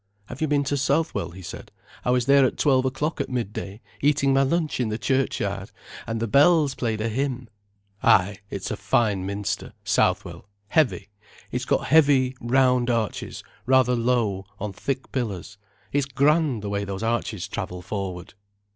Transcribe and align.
"Have 0.29 0.41
you 0.41 0.47
been 0.47 0.63
to 0.63 0.77
Southwell?" 0.77 1.29
he 1.29 1.43
said. 1.43 1.71
"I 2.03 2.09
was 2.09 2.25
there 2.25 2.43
at 2.43 2.57
twelve 2.57 2.85
o'clock 2.85 3.21
at 3.21 3.29
midday, 3.29 3.81
eating 4.01 4.33
my 4.33 4.41
lunch 4.41 4.79
in 4.79 4.89
the 4.89 4.97
churchyard. 4.97 5.69
And 6.07 6.19
the 6.19 6.25
bells 6.27 6.73
played 6.73 7.01
a 7.01 7.07
hymn. 7.07 7.49
"Ay, 8.01 8.39
it's 8.49 8.71
a 8.71 8.75
fine 8.75 9.27
Minster, 9.27 9.73
Southwell, 9.83 10.47
heavy. 10.69 11.09
It's 11.51 11.65
got 11.65 11.85
heavy, 11.85 12.35
round 12.41 12.89
arches, 12.89 13.43
rather 13.67 13.95
low, 13.95 14.47
on 14.59 14.73
thick 14.73 15.11
pillars. 15.11 15.59
It's 15.91 16.07
grand, 16.07 16.63
the 16.63 16.69
way 16.69 16.83
those 16.83 17.03
arches 17.03 17.47
travel 17.47 17.83
forward. 17.83 18.33